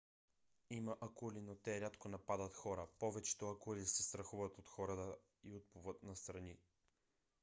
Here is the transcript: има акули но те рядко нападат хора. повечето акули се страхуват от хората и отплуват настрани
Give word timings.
има 0.69 0.95
акули 1.01 1.41
но 1.41 1.55
те 1.55 1.81
рядко 1.81 2.09
нападат 2.09 2.55
хора. 2.55 2.87
повечето 2.99 3.47
акули 3.49 3.85
се 3.85 4.03
страхуват 4.03 4.57
от 4.57 4.67
хората 4.67 5.15
и 5.43 5.55
отплуват 5.55 6.03
настрани 6.03 6.57